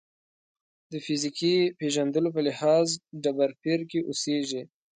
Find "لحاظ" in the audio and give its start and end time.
2.47-2.87